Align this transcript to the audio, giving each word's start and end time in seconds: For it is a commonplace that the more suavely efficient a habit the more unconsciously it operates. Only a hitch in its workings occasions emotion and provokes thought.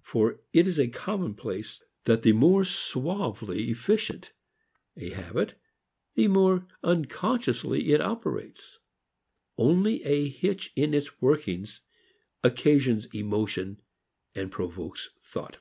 For 0.00 0.38
it 0.52 0.68
is 0.68 0.78
a 0.78 0.86
commonplace 0.86 1.82
that 2.04 2.22
the 2.22 2.30
more 2.32 2.62
suavely 2.64 3.68
efficient 3.70 4.30
a 4.96 5.10
habit 5.10 5.58
the 6.14 6.28
more 6.28 6.68
unconsciously 6.84 7.90
it 7.92 8.00
operates. 8.00 8.78
Only 9.58 10.04
a 10.04 10.28
hitch 10.28 10.72
in 10.76 10.94
its 10.94 11.20
workings 11.20 11.80
occasions 12.44 13.06
emotion 13.12 13.82
and 14.36 14.52
provokes 14.52 15.10
thought. 15.20 15.58